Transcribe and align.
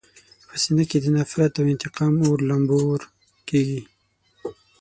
په 0.47 0.55
سینه 0.61 0.83
کې 0.89 0.97
د 1.01 1.05
نفرت 1.17 1.53
او 1.59 1.65
انتقام 1.73 2.13
اور 2.25 2.39
لمبور 2.49 2.99
کېږي. 3.49 3.81